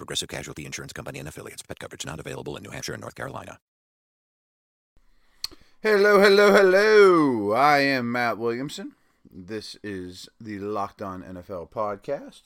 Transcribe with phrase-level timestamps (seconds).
[0.00, 1.60] Progressive Casualty Insurance Company and affiliates.
[1.60, 3.58] Pet coverage not available in New Hampshire and North Carolina.
[5.82, 7.52] Hello, hello, hello.
[7.52, 8.92] I am Matt Williamson.
[9.30, 12.44] This is the Locked On NFL podcast.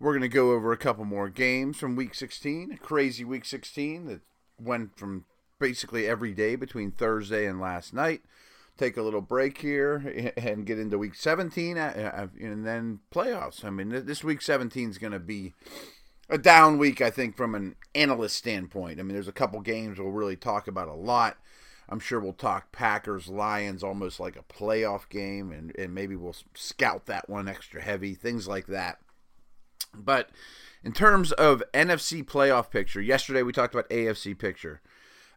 [0.00, 3.44] We're going to go over a couple more games from Week 16, a crazy Week
[3.44, 4.22] 16 that
[4.60, 5.26] went from
[5.60, 8.22] basically every day between Thursday and last night.
[8.76, 13.64] Take a little break here and get into Week 17 uh, uh, and then playoffs.
[13.64, 15.54] I mean, this Week 17 is going to be
[16.30, 19.00] a down week, I think, from an analyst standpoint.
[19.00, 21.36] I mean, there's a couple games we'll really talk about a lot.
[21.88, 26.36] I'm sure we'll talk Packers Lions almost like a playoff game, and, and maybe we'll
[26.54, 29.00] scout that one extra heavy, things like that.
[29.92, 30.30] But
[30.84, 34.80] in terms of NFC playoff picture, yesterday we talked about AFC picture.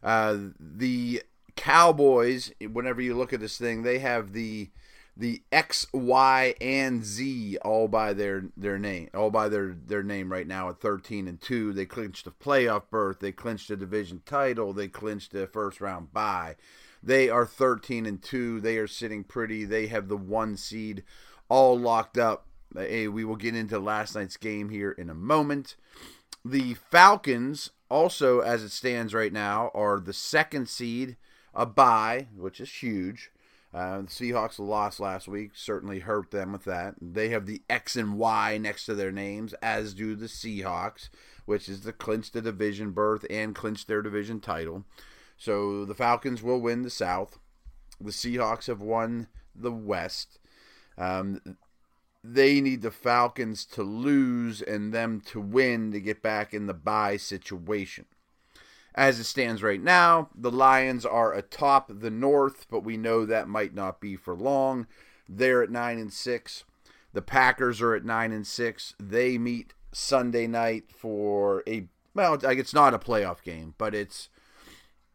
[0.00, 1.22] Uh, the
[1.56, 4.70] Cowboys, whenever you look at this thing, they have the
[5.16, 10.30] the X, Y, and Z all by their their name, all by their their name
[10.32, 11.72] right now at 13 and two.
[11.72, 13.20] They clinched a playoff berth.
[13.20, 14.72] They clinched a division title.
[14.72, 16.56] They clinched a first round bye.
[17.02, 18.60] They are 13 and two.
[18.60, 19.64] They are sitting pretty.
[19.64, 21.04] They have the one seed
[21.48, 22.46] all locked up.
[22.74, 25.76] Hey, we will get into last night's game here in a moment.
[26.44, 31.16] The Falcons, also as it stands right now, are the second seed,
[31.54, 33.30] a bye, which is huge.
[33.74, 36.94] Uh, the Seahawks lost last week, certainly hurt them with that.
[37.00, 41.08] They have the X and Y next to their names, as do the Seahawks,
[41.44, 44.84] which is to clinch the division berth and clinch their division title.
[45.36, 47.40] So the Falcons will win the South.
[48.00, 50.38] The Seahawks have won the West.
[50.96, 51.40] Um,
[52.22, 56.74] they need the Falcons to lose and them to win to get back in the
[56.74, 58.06] bye situation.
[58.94, 63.48] As it stands right now, the Lions are atop the North, but we know that
[63.48, 64.86] might not be for long.
[65.28, 66.64] They're at 9 and 6.
[67.12, 68.94] The Packers are at 9 and 6.
[69.00, 74.28] They meet Sunday night for a well, it's not a playoff game, but it's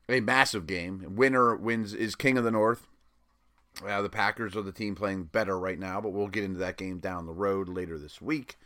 [0.10, 1.16] a massive game.
[1.16, 2.88] Winner wins is king of the North.
[3.86, 6.76] Uh, the Packers are the team playing better right now, but we'll get into that
[6.76, 8.58] game down the road later this week.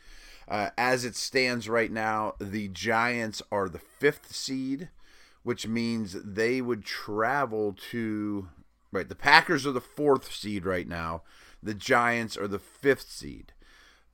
[0.48, 4.90] Uh, as it stands right now, the Giants are the fifth seed
[5.44, 8.50] which means they would travel to
[8.92, 9.08] right.
[9.08, 11.24] The Packers are the fourth seed right now.
[11.62, 13.54] The Giants are the fifth seed.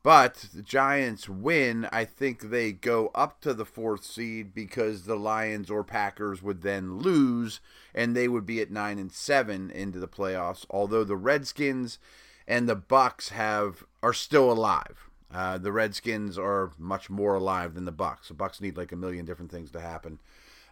[0.02, 5.18] But the Giants win, I think they go up to the fourth seed because the
[5.18, 7.60] Lions or Packers would then lose
[7.94, 10.66] and they would be at 9 and 7 into the playoffs.
[10.70, 12.00] Although the Redskins
[12.48, 15.10] and the Bucks have are still alive.
[15.32, 18.30] Uh, the Redskins are much more alive than the Bucks.
[18.30, 20.20] The Bucks need like a million different things to happen.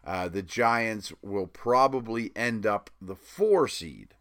[0.07, 4.13] Uh, the Giants will probably end up the four seed.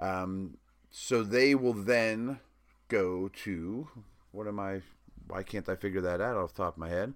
[0.00, 0.56] Um,
[0.90, 2.40] so they will then
[2.88, 3.88] go to
[4.32, 4.82] what am I?
[5.28, 7.14] Why can't I figure that out off the top of my head?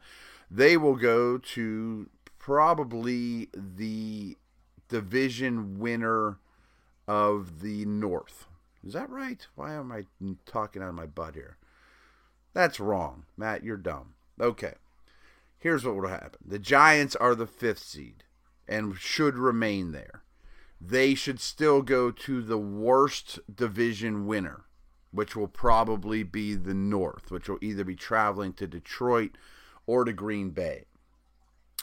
[0.48, 2.08] They will go to
[2.38, 4.36] probably the
[4.88, 6.38] division winner
[7.08, 8.46] of the North.
[8.86, 9.44] Is that right?
[9.56, 10.04] Why am I
[10.46, 11.56] talking out of my butt here?
[12.52, 13.24] That's wrong.
[13.36, 14.14] Matt, you're dumb.
[14.40, 14.74] Okay
[15.64, 18.22] here's what will happen the Giants are the fifth seed
[18.68, 20.22] and should remain there.
[20.80, 24.64] They should still go to the worst division winner,
[25.10, 29.36] which will probably be the North, which will either be traveling to Detroit
[29.86, 30.84] or to Green Bay.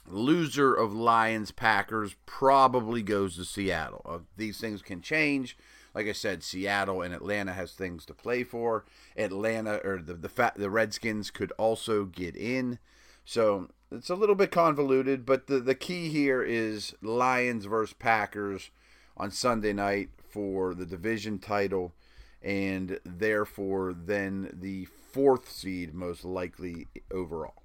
[0.07, 4.01] Loser of Lions Packers probably goes to Seattle.
[4.07, 5.57] Uh, these things can change.
[5.95, 8.85] Like I said, Seattle and Atlanta has things to play for.
[9.17, 12.79] Atlanta or the the, the Redskins could also get in.
[13.25, 18.71] So it's a little bit convoluted, but the, the key here is Lions versus Packers
[19.17, 21.93] on Sunday night for the division title,
[22.41, 27.63] and therefore then the fourth seed most likely overall.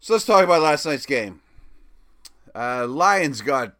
[0.00, 1.40] So let's talk about last night's game.
[2.54, 3.76] Uh, Lions got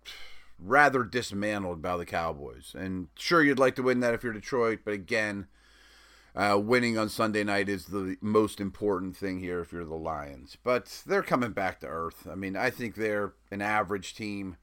[0.58, 4.80] rather dismantled by the Cowboys, and sure you'd like to win that if you're Detroit,
[4.84, 5.46] but again
[6.34, 10.56] uh, winning on Sunday night is the most important thing here if you're the Lions.
[10.62, 12.26] But they're coming back to earth.
[12.30, 14.56] I mean, I think they're an average team,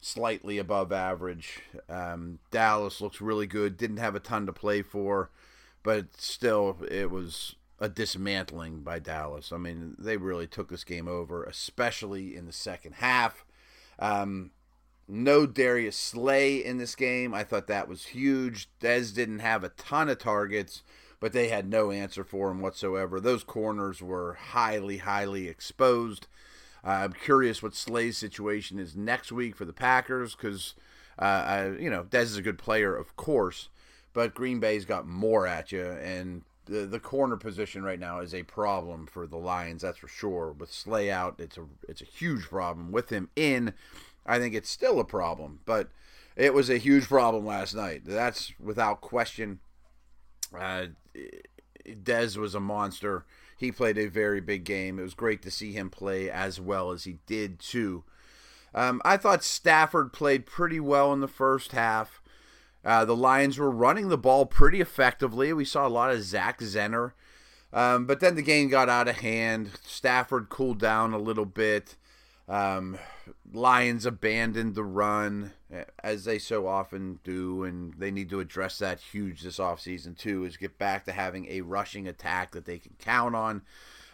[0.00, 1.60] slightly above average.
[1.88, 3.76] Um, Dallas looks really good.
[3.76, 5.30] Didn't have a ton to play for,
[5.82, 9.52] but still, it was a dismantling by Dallas.
[9.52, 13.44] I mean, they really took this game over, especially in the second half.
[13.98, 14.50] Um,
[15.08, 17.34] no Darius Slay in this game.
[17.34, 18.68] I thought that was huge.
[18.80, 20.82] Dez didn't have a ton of targets,
[21.20, 23.20] but they had no answer for him whatsoever.
[23.20, 26.26] Those corners were highly, highly exposed.
[26.82, 30.74] Uh, I'm curious what Slay's situation is next week for the Packers because,
[31.18, 33.68] uh, you know, Dez is a good player, of course,
[34.14, 38.34] but Green Bay's got more at you, and the the corner position right now is
[38.34, 39.82] a problem for the Lions.
[39.82, 40.52] That's for sure.
[40.52, 42.92] With Slay out, it's a it's a huge problem.
[42.92, 43.74] With him in,
[44.24, 45.90] I think it's still a problem, but
[46.36, 48.02] it was a huge problem last night.
[48.06, 49.58] That's without question.
[50.58, 50.86] Uh,
[51.86, 53.24] Dez was a monster.
[53.56, 54.98] He played a very big game.
[54.98, 58.04] It was great to see him play as well as he did too.
[58.74, 62.22] Um, I thought Stafford played pretty well in the first half.
[62.84, 65.52] Uh, the Lions were running the ball pretty effectively.
[65.52, 67.12] We saw a lot of Zach Zenner.
[67.72, 69.70] Um, but then the game got out of hand.
[69.82, 71.96] Stafford cooled down a little bit.
[72.48, 72.98] Um,
[73.52, 75.52] Lions abandoned the run,
[76.02, 80.44] as they so often do, and they need to address that huge this offseason, too,
[80.44, 83.62] is get back to having a rushing attack that they can count on.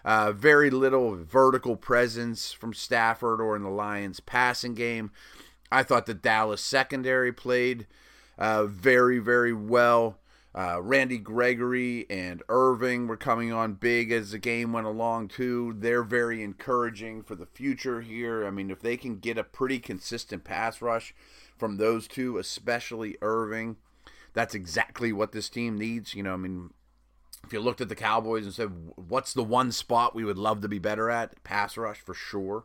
[0.05, 5.11] Uh, very little vertical presence from Stafford or in the Lions' passing game.
[5.73, 7.87] I thought the Dallas secondary played
[8.39, 10.19] uh, very, very well.
[10.55, 15.75] Uh, Randy Gregory and Irving were coming on big as the game went along, too.
[15.77, 18.47] They're very encouraging for the future here.
[18.47, 21.15] I mean, if they can get a pretty consistent pass rush
[21.59, 23.77] from those two, especially Irving,
[24.35, 26.15] that's exactly what this team needs.
[26.15, 26.71] You know, I mean,
[27.45, 30.61] if you looked at the Cowboys and said, what's the one spot we would love
[30.63, 31.43] to be better at?
[31.45, 32.65] Pass rush for sure.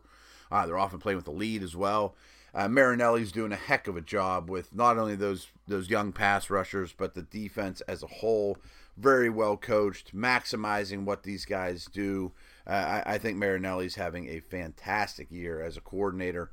[0.50, 2.14] Uh, they're often playing with the lead as well
[2.54, 6.50] uh, Marinelli's doing a heck of a job with not only those those young pass
[6.50, 8.58] rushers, but the defense as a whole.
[8.98, 12.32] Very well coached, maximizing what these guys do.
[12.66, 16.50] Uh, I, I, think Marinelli's having a fantastic year as a coordinator,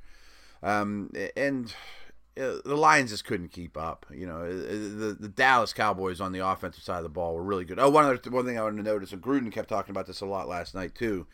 [0.63, 1.75] um, and
[2.39, 4.05] the Lions just couldn't keep up.
[4.11, 7.43] You know, uh, the the Dallas Cowboys on the offensive side of the ball were
[7.43, 7.79] really good.
[7.79, 10.21] Oh, one other one thing I wanted to notice, and Gruden kept talking about this
[10.21, 11.27] a lot last night too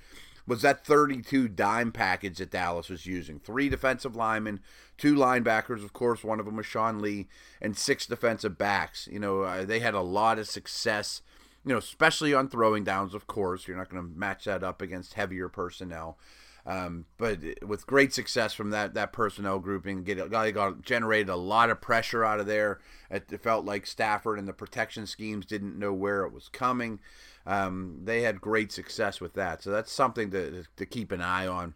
[0.48, 3.40] was that 32 dime package that Dallas was using.
[3.40, 4.60] Three defensive linemen,
[4.98, 7.28] two linebackers, of course, one of them was Sean Lee,
[7.62, 9.08] and six defensive backs.
[9.12, 11.22] You know, uh, they had a lot of success,
[11.66, 13.68] you know, especially on throwing downs, of course.
[13.68, 16.18] You're not going to match that up against heavier personnel.
[16.68, 21.36] Um, but with great success from that that personnel grouping, get got, got generated a
[21.36, 22.80] lot of pressure out of there.
[23.12, 27.00] It, it felt like Stafford and the protection schemes didn't know where it was coming.
[27.46, 31.46] Um, they had great success with that, so that's something to to keep an eye
[31.46, 31.76] on.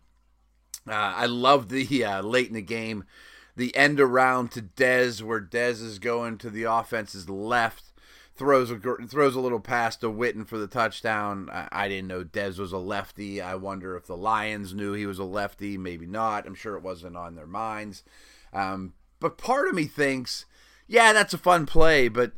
[0.88, 3.04] Uh, I love the uh, late in the game,
[3.56, 7.89] the end around to Dez, where Dez is going to the offense's left,
[8.40, 11.50] throws a throws a little pass to Witten for the touchdown.
[11.52, 13.42] I, I didn't know Dez was a lefty.
[13.42, 15.78] I wonder if the Lions knew he was a lefty.
[15.78, 16.48] Maybe not.
[16.48, 18.04] I'm sure it wasn't on their minds.
[18.54, 20.46] Um, but part of me thinks,
[20.88, 22.32] yeah, that's a fun play, but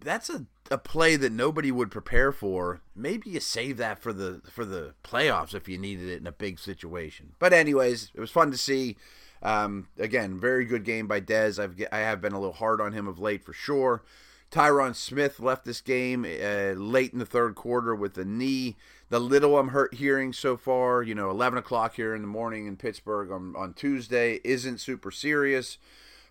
[0.00, 2.80] that's a a play that nobody would prepare for.
[2.94, 6.32] Maybe you save that for the for the playoffs if you needed it in a
[6.32, 7.32] big situation.
[7.40, 8.96] But anyways, it was fun to see.
[9.42, 11.58] Um, again, very good game by Dez.
[11.58, 14.04] I've I have been a little hard on him of late for sure.
[14.50, 18.76] Tyron Smith left this game uh, late in the third quarter with a knee.
[19.08, 22.66] The little I'm hurt hearing so far, you know, 11 o'clock here in the morning
[22.66, 25.78] in Pittsburgh on, on Tuesday, isn't super serious.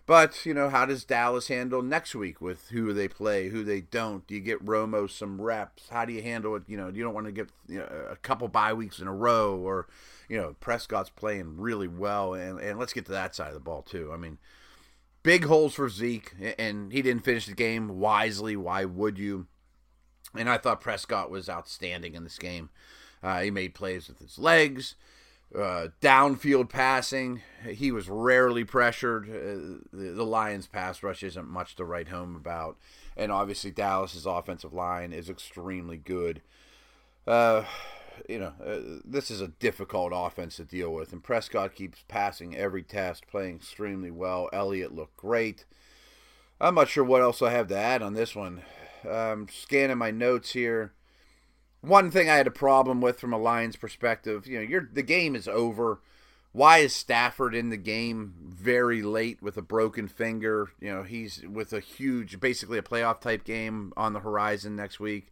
[0.06, 3.80] But, you know, how does Dallas handle next week with who they play, who they
[3.80, 4.26] don't?
[4.26, 5.88] Do you get Romo some reps?
[5.88, 6.64] How do you handle it?
[6.66, 9.14] You know, you don't want to get you know, a couple bye weeks in a
[9.14, 9.86] row or,
[10.28, 12.34] you know, Prescott's playing really well.
[12.34, 14.10] And, and let's get to that side of the ball, too.
[14.12, 14.38] I mean,
[15.22, 18.56] big holes for Zeke, and he didn't finish the game wisely.
[18.56, 19.46] Why would you?
[20.34, 22.70] And I thought Prescott was outstanding in this game.
[23.22, 24.94] Uh, he made plays with his legs.
[25.52, 29.28] Uh, downfield passing, he was rarely pressured.
[29.28, 32.76] Uh, the, the, Lions' pass rush isn't much to write home about,
[33.16, 36.40] and obviously Dallas's offensive line is extremely good.
[38.28, 42.56] You know, uh, this is a difficult offense to deal with, and Prescott keeps passing
[42.56, 44.48] every test, playing extremely well.
[44.52, 45.64] Elliott looked great.
[46.60, 48.62] I'm not sure what else I have to add on this one.
[49.08, 50.92] Um, scanning my notes here
[51.80, 55.34] one thing I had a problem with from a Lions perspective, you know, the game
[55.34, 56.00] is over.
[56.52, 60.70] Why is Stafford in the game very late with a broken finger?
[60.80, 64.98] You know, he's with a huge, basically a playoff type game on the horizon next
[64.98, 65.28] week.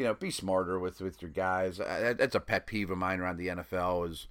[0.00, 1.76] You know, be smarter with with your guys.
[1.76, 4.28] That's a pet peeve of mine around the NFL is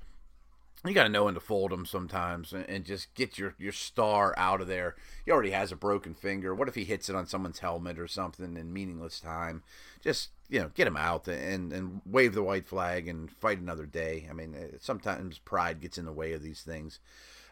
[0.83, 3.71] you got to know when to fold him sometimes and, and, just get your, your
[3.71, 4.95] star out of there.
[5.25, 6.55] He already has a broken finger.
[6.55, 9.61] What if he hits it on someone's helmet or something in meaningless time?
[10.01, 13.85] Just, you know, get him out and, and wave the white flag and fight another
[13.85, 14.25] day.
[14.27, 16.99] I mean, uh, sometimes pride gets in the way of these things.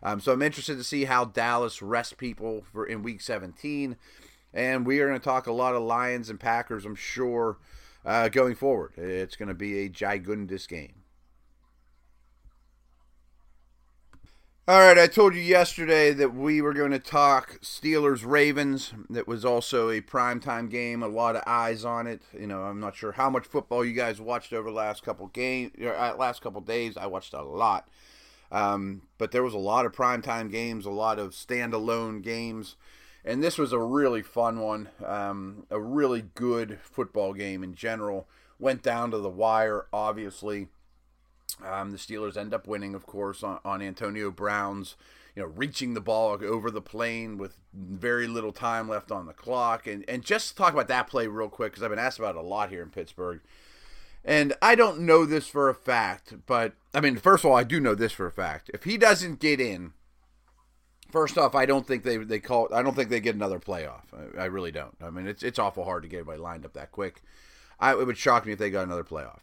[0.02, 3.96] Um, so I'm interested to see how Dallas rests people for in week 17.
[4.56, 7.58] And we are going to talk a lot of Lions and Packers, I'm sure,
[8.06, 8.94] uh, going forward.
[8.98, 11.04] It's going to be a gigundous game.
[14.70, 18.92] All right, I told you yesterday that we were going to talk Steelers Ravens.
[19.10, 22.22] That was also a primetime game, a lot of eyes on it.
[22.38, 25.28] You know, I'm not sure how much football you guys watched over the last couple
[25.28, 26.98] game, uh, last couple days.
[26.98, 27.88] I watched a lot,
[28.52, 32.76] um, but there was a lot of primetime games, a lot of standalone games,
[33.28, 34.90] and this was a really fun one.
[35.06, 38.28] Um, a really good football game in general.
[38.58, 40.70] Went down to the wire, obviously.
[41.64, 44.96] Um, the Steelers end up winning, of course, on, on Antonio Brown's,
[45.36, 49.34] you know, reaching the ball over the plane with very little time left on the
[49.34, 49.86] clock.
[49.86, 52.40] And, and just talk about that play real quick, because I've been asked about it
[52.40, 53.42] a lot here in Pittsburgh.
[54.24, 57.64] And I don't know this for a fact, but I mean, first of all, I
[57.64, 58.70] do know this for a fact.
[58.74, 59.94] If he doesn't get in,
[61.10, 62.70] first off, I don't think they they call.
[62.74, 64.04] I don't think they get another playoff.
[64.14, 64.96] I, I really don't.
[65.02, 67.22] I mean, it's it's awful hard to get everybody lined up that quick.
[67.80, 69.42] I, it would shock me if they got another playoff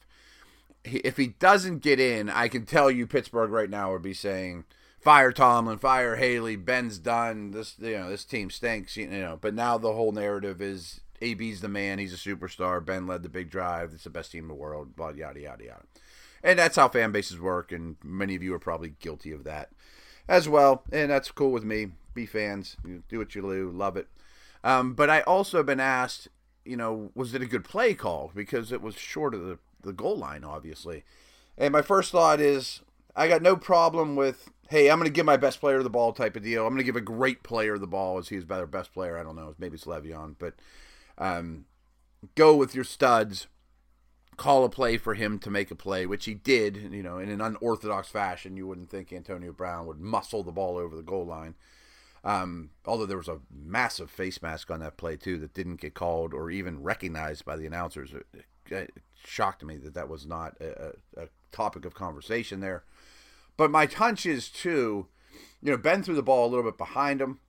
[0.85, 4.65] if he doesn't get in, I can tell you Pittsburgh right now would be saying,
[5.01, 7.53] "Fire Tomlin, fire Haley, Ben's done.
[7.53, 11.61] This you know this team stinks." You know, but now the whole narrative is AB's
[11.61, 11.99] the man.
[11.99, 12.85] He's a superstar.
[12.85, 13.93] Ben led the big drive.
[13.95, 14.95] It's the best team in the world.
[14.95, 15.85] Blah yada yada yada.
[16.43, 19.71] And that's how fan bases work, and many of you are probably guilty of that
[20.29, 20.85] as well.
[20.93, 21.89] And that's cool with me.
[22.15, 22.77] Be fans.
[23.09, 23.71] Do what you do.
[23.71, 24.09] Love it.
[24.63, 26.29] Um, but I also have been asked,
[26.65, 29.93] you know, was it a good play call because it was short of the the
[29.93, 31.05] goal line, obviously.
[31.57, 32.81] And my first thought is
[33.15, 36.13] I got no problem with, hey, I'm going to give my best player the ball
[36.13, 36.63] type of deal.
[36.63, 39.19] I'm going to give a great player the ball as he's better best player.
[39.19, 39.55] I don't know.
[39.59, 40.55] Maybe it's Le'Veon, but
[41.19, 41.67] um,
[42.35, 43.47] go with your studs.
[44.37, 47.29] Call a play for him to make a play, which he did, you know, in
[47.29, 48.57] an unorthodox fashion.
[48.57, 51.55] You wouldn't think Antonio Brown would muscle the ball over the goal line.
[52.25, 55.95] Um, although there was a massive face mask on that play too that didn't get
[55.95, 58.13] called or even recognized by the announcers.
[58.13, 58.27] It,
[58.71, 62.85] it shocked me that that was not a, a topic of conversation there.
[63.57, 65.07] But my hunch is too,
[65.63, 67.41] you know, Ben threw the ball a little bit behind him,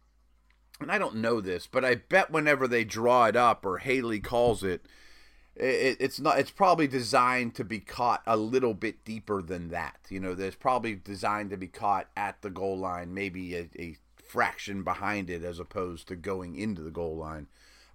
[0.80, 4.20] and I don't know this, but I bet whenever they draw it up or Haley
[4.20, 4.86] calls it,
[5.56, 6.40] it, it's not.
[6.40, 9.98] It's probably designed to be caught a little bit deeper than that.
[10.10, 13.98] You know, there's probably designed to be caught at the goal line, maybe a, a
[14.18, 17.48] fraction behind it, as opposed to going into the goal line.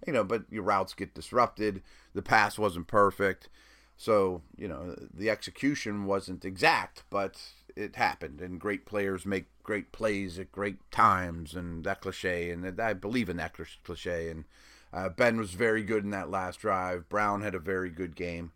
[0.07, 1.83] You know, but your routes get disrupted.
[2.13, 3.49] The pass wasn't perfect.
[3.95, 7.39] So, you know, the execution wasn't exact, but
[7.75, 8.41] it happened.
[8.41, 12.49] And great players make great plays at great times, and that cliche.
[12.49, 14.29] And I believe in that cliche.
[14.29, 14.45] And
[14.93, 17.09] uh, Ben was very good in that last drive.
[17.09, 18.51] Brown had a very good game.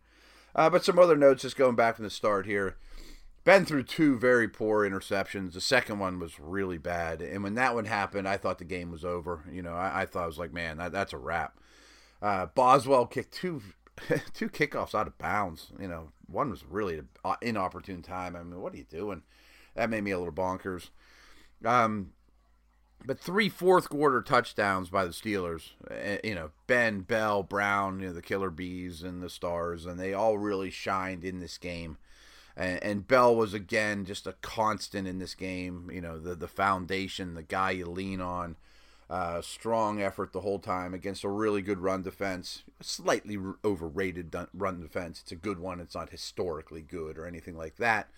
[0.55, 2.77] Uh, but some other notes just going back from the start here.
[3.43, 5.53] Ben threw two very poor interceptions.
[5.53, 7.21] The second one was really bad.
[7.21, 9.43] And when that one happened, I thought the game was over.
[9.51, 11.59] You know, I, I thought I was like, man, that, that's a wrap.
[12.21, 13.61] Uh, Boswell kicked two
[14.33, 15.71] two kickoffs out of bounds.
[15.79, 18.35] You know, one was really an inopportune time.
[18.35, 19.21] I mean, what are you doing?
[19.75, 20.89] That made me a little bonkers.
[21.63, 22.13] Um,
[23.05, 25.71] but three fourth quarter touchdowns by the Steelers.
[25.89, 29.99] Eh, you know, Ben, Bell, Brown, you know, the Killer Bees and the Stars, and
[29.99, 31.97] they all really shined in this game.
[32.57, 35.89] And, and Bell was again just a constant in this game.
[35.91, 38.55] You know, the the foundation, the guy you lean on.
[39.07, 42.63] Uh, strong effort the whole time against a really good run defense.
[42.81, 45.21] Slightly overrated run defense.
[45.21, 45.79] It's a good one.
[45.79, 48.09] It's not historically good or anything like that.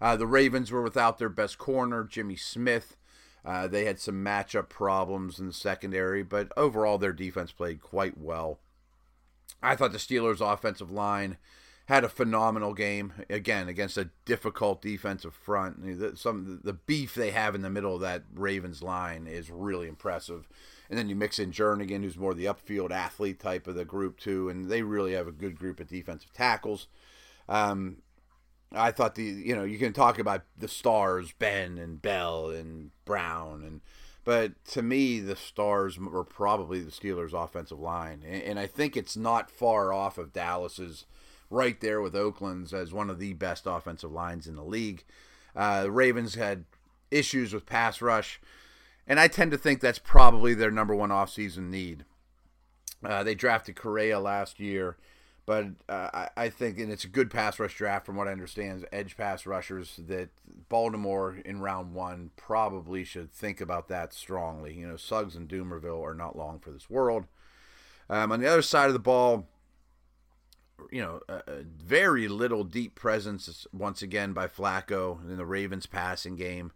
[0.00, 2.96] Uh, the Ravens were without their best corner, Jimmy Smith.
[3.44, 8.18] Uh, they had some matchup problems in the secondary, but overall their defense played quite
[8.18, 8.58] well.
[9.62, 11.38] I thought the Steelers' offensive line
[11.86, 16.16] had a phenomenal game again against a difficult defensive front.
[16.16, 20.48] Some the beef they have in the middle of that Ravens line is really impressive.
[20.88, 24.18] And then you mix in Jernigan, who's more the upfield athlete type of the group
[24.18, 26.86] too, and they really have a good group of defensive tackles.
[27.48, 27.96] Um,
[28.72, 32.90] I thought the you know you can talk about the stars Ben and Bell and
[33.04, 33.80] Brown and
[34.24, 38.96] but to me the stars were probably the Steelers' offensive line, and, and I think
[38.96, 41.06] it's not far off of Dallas's
[41.48, 45.04] right there with Oakland's as one of the best offensive lines in the league.
[45.56, 46.64] Uh, the Ravens had
[47.10, 48.40] issues with pass rush,
[49.06, 52.04] and I tend to think that's probably their number one offseason need.
[53.02, 54.96] Uh, they drafted Correa last year,
[55.50, 58.30] But uh, I, I think, and it's a good pass rush draft from what I
[58.30, 60.28] understand, edge pass rushers that
[60.68, 64.74] Baltimore in round one probably should think about that strongly.
[64.74, 67.24] You know, Suggs and Dumervil are not long for this world.
[68.08, 69.48] Um, on the other side of the ball,
[70.92, 71.20] you know,
[71.84, 76.70] very little deep presence once again by Flacco in the Ravens passing game.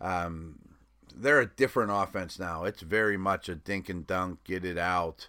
[0.00, 0.60] Um,
[1.14, 2.64] they're a different offense now.
[2.64, 5.28] It's very much a dink and dunk, get it out.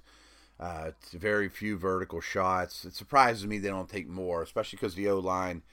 [0.59, 2.85] Uh, very few vertical shots.
[2.85, 5.63] It surprises me they don't take more, especially because the O line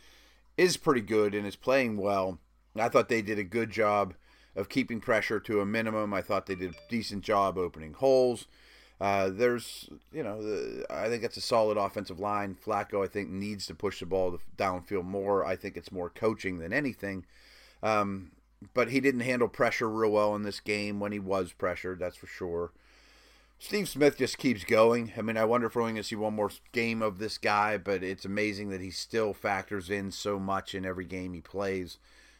[0.56, 2.38] is pretty good and is playing well.
[2.76, 4.14] I thought they did a good job
[4.56, 6.12] of keeping pressure to a minimum.
[6.12, 8.46] I thought they did a decent job opening holes.
[9.00, 12.54] Uh, there's, you know, the, I think it's a solid offensive line.
[12.54, 15.44] Flacco, I think, needs to push the ball downfield more.
[15.44, 17.24] I think it's more coaching than anything.
[17.82, 18.32] Um,
[18.74, 22.16] but he didn't handle pressure real well in this game when he was pressured, that's
[22.16, 22.72] for sure.
[23.64, 25.12] Steve Smith just keeps going.
[25.16, 27.78] I mean, I wonder if we're going to see one more game of this guy,
[27.78, 31.98] but it's amazing that he still factors in so much in every game he plays.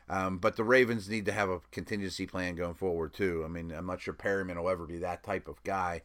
[0.09, 3.43] Um, but the Ravens need to have a contingency plan going forward, too.
[3.45, 6.03] I mean, I'm not sure Perriman will ever be that type of guy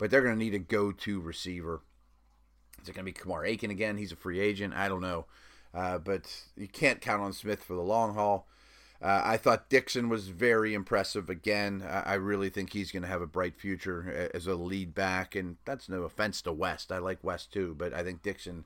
[0.00, 1.82] but they're going to need a go-to receiver.
[2.80, 3.98] Is it going to be Kamar Aiken again?
[3.98, 4.72] He's a free agent.
[4.72, 5.26] I don't know,
[5.74, 8.48] uh, but you can't count on Smith for the long haul.
[9.02, 11.82] Uh, I thought Dixon was very impressive again.
[11.82, 15.56] I really think he's going to have a bright future as a lead back, and
[15.64, 16.92] that's no offense to West.
[16.92, 18.64] I like West too, but I think Dixon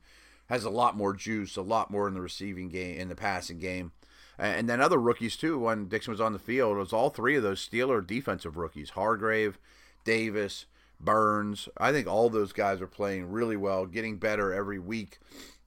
[0.49, 3.59] has a lot more juice, a lot more in the receiving game, in the passing
[3.59, 3.93] game.
[4.37, 5.61] And then other rookies too.
[5.61, 8.91] When Dixon was on the field, it was all three of those Steeler defensive rookies:
[8.91, 9.59] Hargrave,
[10.05, 10.67] Davis,
[10.99, 11.69] Burns.
[11.77, 15.19] I think all those guys are playing really well, getting better every week.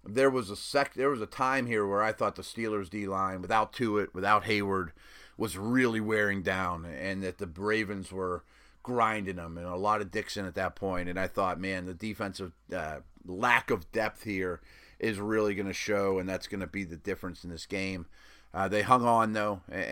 [0.08, 3.08] There was a sec there was a time here where I thought the Steelers D
[3.08, 4.92] line without Tuitt, without Heyward
[5.38, 8.44] was really wearing down and that the Ravens were
[8.82, 11.94] grinding them and a lot of Dixon at that point and I thought, man, the
[11.94, 14.62] defensive uh, lack of depth here
[15.00, 18.08] is really going to show and that's going to be the difference in this game.
[18.54, 19.84] Uh, they hung on though, and,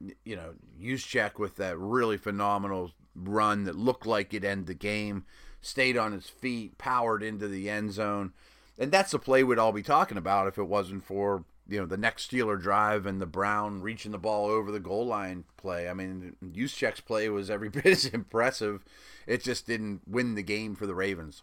[0.00, 4.74] and you know, Juszczyk with that really phenomenal run that looked like it end the
[4.74, 5.24] game,
[5.60, 8.32] stayed on his feet, powered into the end zone.
[8.78, 11.86] And that's the play we'd all be talking about if it wasn't for, you know,
[11.86, 15.88] the next Steeler drive and the Brown reaching the ball over the goal line play.
[15.88, 18.84] I mean, Juszczyk's play was every bit as impressive.
[19.26, 21.42] It just didn't win the game for the Ravens.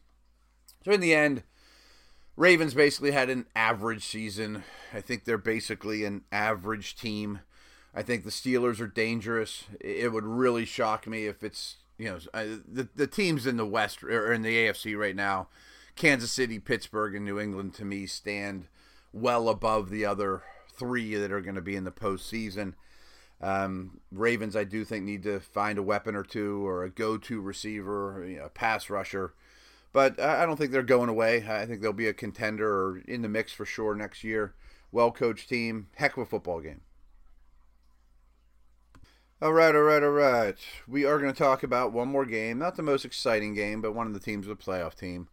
[0.83, 1.43] So in the end,
[2.37, 4.63] Ravens basically had an average season.
[4.93, 7.39] I think they're basically an average team.
[7.95, 9.63] I think the Steelers are dangerous.
[9.81, 13.65] It would really shock me if it's you know uh, the the teams in the
[13.65, 15.47] West or in the AFC right now,
[15.97, 18.67] Kansas City, Pittsburgh, and New England to me stand
[19.11, 22.75] well above the other three that are going to be in the postseason.
[23.41, 27.41] Um, Ravens, I do think need to find a weapon or two or a go-to
[27.41, 29.33] receiver, you know, a pass rusher.
[29.93, 31.45] But I don't think they're going away.
[31.47, 34.53] I think they'll be a contender or in the mix for sure next year.
[34.91, 36.81] Well coached team, heck of a football game.
[39.39, 40.57] All right, all right, all right.
[40.87, 42.57] We are going to talk about one more game.
[42.57, 45.27] Not the most exciting game, but one of the teams of the playoff team.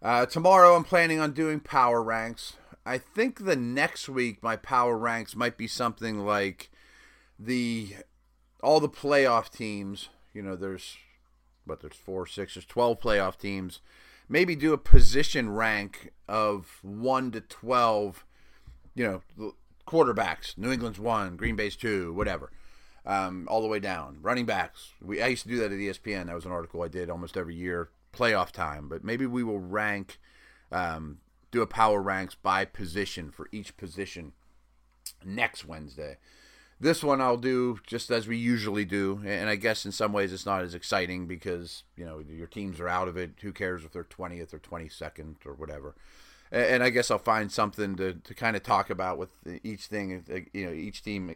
[0.00, 2.54] Uh, tomorrow, I'm planning on doing power ranks.
[2.86, 6.70] I think the next week, my power ranks might be something like
[7.38, 7.96] the
[8.62, 10.08] all the playoff teams.
[10.32, 10.96] You know, there's
[11.66, 13.80] but there's four, six, there's twelve playoff teams.
[14.28, 18.24] Maybe do a position rank of one to twelve.
[18.94, 19.54] You know,
[19.86, 20.56] quarterbacks.
[20.56, 22.50] New England's one, Green Bay's two, whatever
[23.08, 24.18] um, all the way down.
[24.20, 24.92] Running backs.
[25.02, 26.26] We I used to do that at ESPN.
[26.26, 27.88] That was an article I did almost every year.
[28.12, 30.18] Playoff time, but maybe we will rank,
[30.72, 31.18] um,
[31.50, 34.32] do a power ranks by position for each position
[35.24, 36.16] next Wednesday.
[36.80, 40.32] This one I'll do just as we usually do, and I guess in some ways
[40.32, 43.32] it's not as exciting because you know your teams are out of it.
[43.42, 45.96] Who cares if they're twentieth or twenty second or whatever?
[46.52, 49.30] And I guess I'll find something to, to kind of talk about with
[49.62, 50.24] each thing.
[50.54, 51.34] You know, each team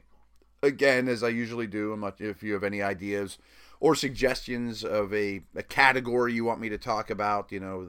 [0.63, 3.37] again, as I usually do, if you have any ideas
[3.83, 7.85] or suggestions of a, a category you want me to talk about, you know,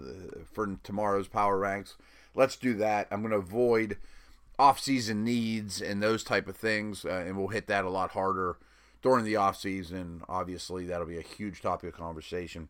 [0.51, 1.97] for tomorrow's power ranks,
[2.33, 3.07] let's do that.
[3.11, 3.97] I'm going to avoid
[4.57, 8.57] off-season needs and those type of things, uh, and we'll hit that a lot harder
[9.03, 10.23] during the off-season.
[10.27, 12.69] Obviously, that'll be a huge topic of conversation.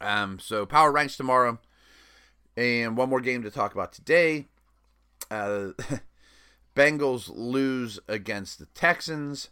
[0.00, 1.60] Um, so power ranks tomorrow,
[2.56, 4.48] and one more game to talk about today.
[5.30, 5.68] Uh,
[6.74, 9.50] Bengals lose against the Texans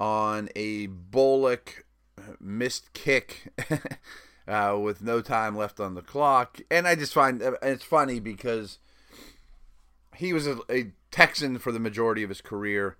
[0.00, 1.84] on a Bullock
[2.40, 3.52] missed kick
[4.48, 6.60] uh, with no time left on the clock.
[6.70, 8.78] And I just find it's funny because
[10.16, 12.96] he was a, a, Texan for the majority of his career.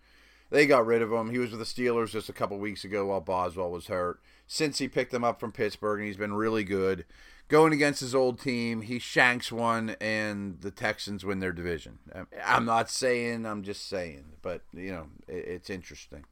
[0.50, 1.30] They got rid of him.
[1.30, 4.20] He was with the Steelers just a couple weeks ago while Boswell was hurt.
[4.46, 7.06] Since he picked him up from Pittsburgh, and he's been really good
[7.52, 11.98] going against his old team, he shanks one, and the Texans win their division.
[12.42, 16.24] I'm not saying, I'm just saying, but you know, it, it's interesting.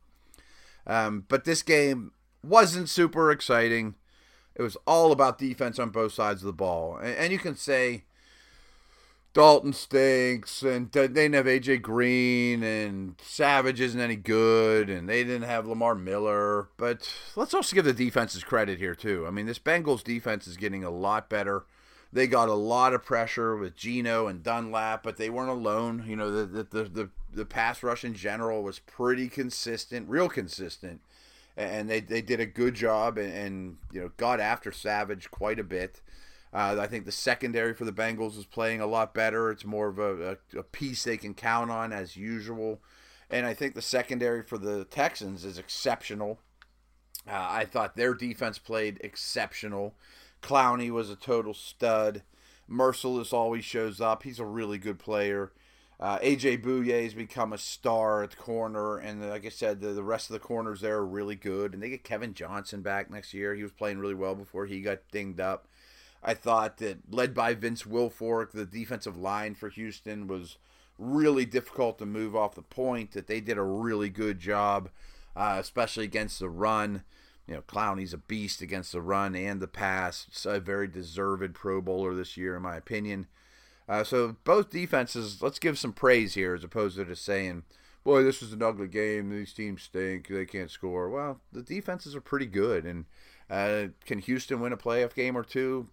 [0.87, 3.95] Um, but this game wasn't super exciting.
[4.55, 7.57] It was all about defense on both sides of the ball, and, and you can
[7.57, 8.05] say
[9.33, 15.23] Dalton stinks, and they didn't have AJ Green, and Savage isn't any good, and they
[15.23, 16.69] didn't have Lamar Miller.
[16.77, 19.27] But let's also give the defenses credit here too.
[19.27, 21.65] I mean, this Bengals defense is getting a lot better.
[22.13, 26.05] They got a lot of pressure with Geno and Dunlap, but they weren't alone.
[26.09, 31.03] You know, the the the, the pass rush in general was pretty consistent, real consistent,
[31.57, 35.59] and they they did a good job and, and you know got after Savage quite
[35.59, 36.01] a bit.
[36.53, 39.51] Uh, I think the secondary for the Bengals is playing a lot better.
[39.53, 42.81] It's more of a, a, a, piece they can count on as usual.
[43.31, 46.41] And I think the secondary for the Texans is exceptional.
[47.29, 49.95] Uh, I thought their defense played exceptional.
[50.43, 52.23] Clowney was a total stud.
[52.69, 54.25] Mercilus always shows up.
[54.25, 55.53] He's a really good player.
[56.01, 59.89] Uh, AJ Bouye has become a star at the corner, and like I said, the,
[59.89, 61.75] the rest of the corners there are really good.
[61.75, 63.55] And they get Kevin Johnson back next year.
[63.55, 65.69] He was playing really well before he got dinged up.
[66.23, 70.57] I thought that led by Vince Wilfork, the defensive line for Houston was
[70.99, 73.13] really difficult to move off the point.
[73.13, 74.89] That they did a really good job,
[75.37, 77.05] uh, especially against the run.
[77.47, 80.27] You know, Clowney's a beast against the run and the pass.
[80.29, 83.27] It's a very deserved Pro Bowler this year, in my opinion.
[83.91, 87.65] Uh, so both defenses, let's give some praise here, as opposed to just saying,
[88.05, 89.31] "Boy, this is an ugly game.
[89.31, 90.29] These teams stink.
[90.29, 93.07] They can't score." Well, the defenses are pretty good, and
[93.51, 95.89] uh, can Houston win a playoff game or two?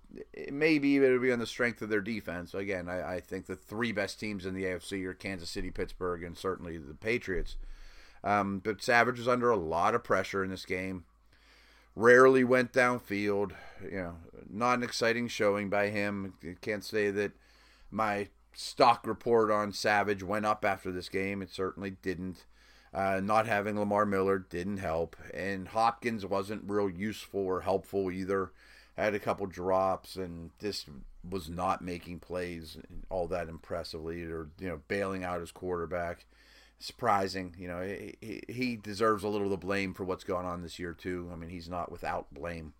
[0.51, 2.53] Maybe it'll be on the strength of their defense.
[2.53, 6.21] Again, I, I, think the three best teams in the AFC are Kansas City, Pittsburgh,
[6.21, 7.57] and certainly the Patriots.
[8.23, 11.05] Um, but Savage was under a lot of pressure in this game.
[11.95, 13.53] Rarely went downfield.
[13.83, 14.15] You know,
[14.47, 16.35] not an exciting showing by him.
[16.61, 17.31] Can't say that
[17.91, 21.41] my stock report on Savage went up after this game.
[21.41, 22.45] It certainly didn't.
[22.93, 28.51] Uh, not having Lamar Miller didn't help, and Hopkins wasn't real useful or helpful either.
[28.95, 30.87] Had a couple drops, and just
[31.29, 32.77] was not making plays
[33.09, 36.25] all that impressively, or you know, bailing out his quarterback.
[36.79, 40.61] Surprising, you know, he, he deserves a little of the blame for what's going on
[40.61, 41.29] this year too.
[41.31, 42.73] I mean, he's not without blame.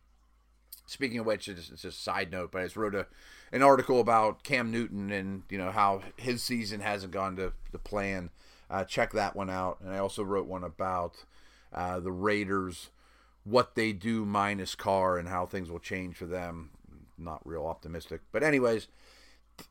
[0.87, 3.05] Speaking of which, it's just a side note, but I just wrote a
[3.51, 7.79] an article about Cam Newton and you know how his season hasn't gone to the
[7.79, 8.29] plan
[8.69, 9.79] uh, check that one out.
[9.81, 11.25] And I also wrote one about
[11.73, 12.89] uh, the Raiders,
[13.43, 16.71] what they do minus Carr, and how things will change for them.
[17.17, 18.87] Not real optimistic, but anyways,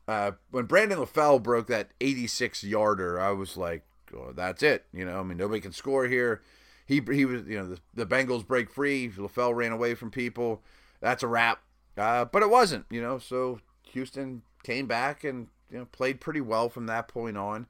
[0.05, 5.05] uh, when Brandon LaFell broke that 86 yarder, I was like, oh, "That's it." You
[5.05, 6.41] know, I mean, nobody can score here.
[6.85, 9.09] He he was, you know, the, the Bengals break free.
[9.09, 10.61] LaFell ran away from people.
[10.99, 11.61] That's a wrap.
[11.97, 13.17] Uh, but it wasn't, you know.
[13.17, 13.59] So
[13.91, 17.67] Houston came back and you know played pretty well from that point on.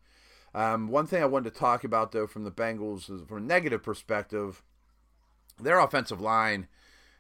[0.54, 3.42] Um, one thing I wanted to talk about, though, from the Bengals, is from a
[3.42, 4.64] negative perspective,
[5.60, 6.68] their offensive line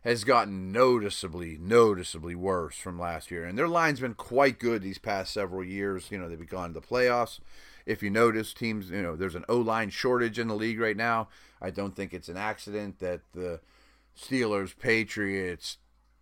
[0.03, 3.43] has gotten noticeably, noticeably worse from last year.
[3.43, 6.09] And their line's been quite good these past several years.
[6.09, 7.39] You know, they've gone to the playoffs.
[7.85, 10.97] If you notice, teams, you know, there's an O line shortage in the league right
[10.97, 11.27] now.
[11.61, 13.59] I don't think it's an accident that the
[14.17, 15.77] Steelers, Patriots,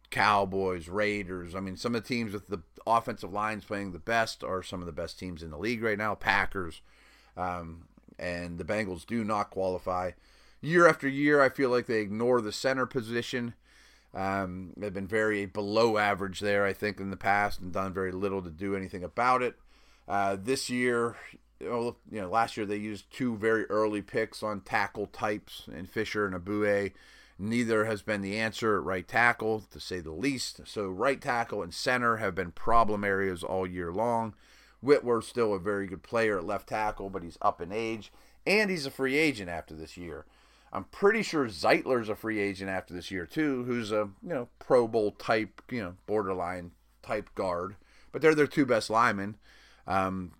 [0.10, 4.44] Cowboys, Raiders, I mean, some of the teams with the offensive lines playing the best
[4.44, 6.16] are some of the best teams in the league right now.
[6.16, 6.82] Packers,
[7.36, 7.88] um,
[8.18, 10.12] and the Bengals do not qualify.
[10.62, 13.54] Year after year, I feel like they ignore the center position.
[14.14, 18.12] Um, they've been very below average there, I think, in the past, and done very
[18.12, 19.56] little to do anything about it.
[20.08, 21.18] Uh, this year,
[21.60, 26.26] you know, last year they used two very early picks on tackle types and Fisher
[26.26, 26.94] and Ogbuehi.
[27.38, 30.62] Neither has been the answer at right tackle, to say the least.
[30.66, 34.36] So, right tackle and center have been problem areas all year long.
[34.82, 38.12] Whitworth's still a very good player at left tackle, but he's up in age,
[38.48, 40.26] and he's a free agent after this year.
[40.72, 44.50] I'm pretty sure Zeitler's a free agent after this year too, who's a you know
[44.60, 46.72] Pro Bowl type, you know borderline
[47.02, 47.76] type guard.
[48.12, 49.36] But they're their two best linemen.
[49.88, 50.32] Um,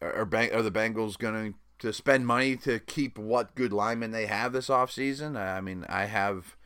[0.00, 1.58] are, are the Bengals going to
[1.92, 5.36] spend money to keep what good linemen they have this offseason?
[5.36, 6.56] I mean, I have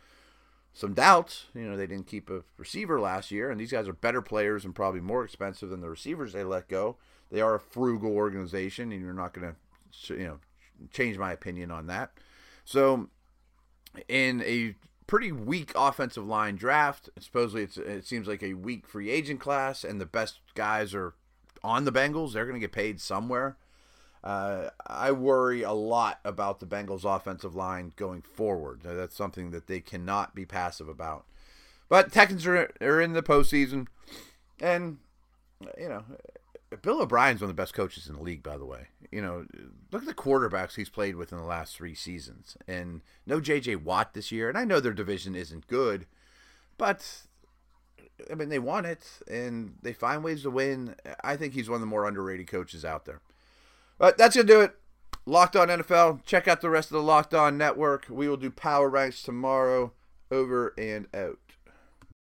[0.72, 1.46] some doubts.
[1.54, 4.64] You know, they didn't keep a receiver last year, and these guys are better players
[4.64, 6.96] and probably more expensive than the receivers they let go.
[7.30, 9.54] They are a frugal organization, and you're not going
[10.06, 10.38] to, you know,
[10.92, 12.12] change my opinion on that.
[12.64, 13.08] So,
[14.08, 14.74] in a
[15.06, 20.00] pretty weak offensive line draft, supposedly it seems like a weak free agent class, and
[20.00, 21.14] the best guys are
[21.62, 22.32] on the Bengals.
[22.32, 23.56] They're going to get paid somewhere.
[24.24, 28.80] Uh, I worry a lot about the Bengals' offensive line going forward.
[28.82, 31.26] That's something that they cannot be passive about.
[31.90, 33.86] But Texans are, are in the postseason,
[34.58, 34.96] and
[35.78, 36.04] you know,
[36.80, 38.42] Bill O'Brien's one of the best coaches in the league.
[38.42, 39.44] By the way, you know,
[39.92, 43.76] look at the quarterbacks he's played with in the last three seasons, and no J.J.
[43.76, 44.48] Watt this year.
[44.48, 46.06] And I know their division isn't good,
[46.78, 47.24] but
[48.30, 50.94] I mean, they won it and they find ways to win.
[51.22, 53.20] I think he's one of the more underrated coaches out there.
[53.98, 54.74] But that's going to do it.
[55.26, 56.24] Locked On NFL.
[56.24, 58.06] Check out the rest of the Locked On Network.
[58.10, 59.92] We will do power ranks tomorrow.
[60.30, 61.38] Over and out.